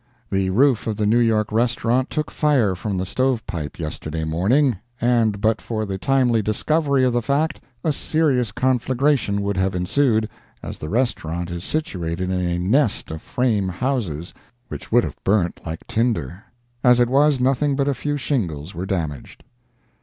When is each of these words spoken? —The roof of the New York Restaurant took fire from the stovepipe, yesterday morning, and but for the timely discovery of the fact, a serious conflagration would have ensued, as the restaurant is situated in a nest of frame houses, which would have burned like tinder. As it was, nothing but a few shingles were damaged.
—The 0.31 0.49
roof 0.49 0.87
of 0.87 0.95
the 0.97 1.05
New 1.05 1.19
York 1.19 1.51
Restaurant 1.51 2.09
took 2.09 2.31
fire 2.31 2.73
from 2.75 2.97
the 2.97 3.05
stovepipe, 3.05 3.77
yesterday 3.77 4.23
morning, 4.23 4.77
and 4.99 5.39
but 5.39 5.61
for 5.61 5.85
the 5.85 5.99
timely 5.99 6.41
discovery 6.41 7.03
of 7.03 7.13
the 7.13 7.21
fact, 7.21 7.61
a 7.83 7.91
serious 7.93 8.51
conflagration 8.51 9.43
would 9.43 9.57
have 9.57 9.75
ensued, 9.75 10.27
as 10.63 10.79
the 10.79 10.89
restaurant 10.89 11.51
is 11.51 11.63
situated 11.63 12.31
in 12.31 12.31
a 12.41 12.57
nest 12.57 13.11
of 13.11 13.21
frame 13.21 13.67
houses, 13.69 14.33
which 14.69 14.91
would 14.91 15.03
have 15.03 15.23
burned 15.23 15.59
like 15.67 15.85
tinder. 15.85 16.45
As 16.83 16.99
it 16.99 17.07
was, 17.07 17.39
nothing 17.39 17.75
but 17.75 17.87
a 17.87 17.93
few 17.93 18.17
shingles 18.17 18.73
were 18.73 18.87
damaged. 18.87 19.43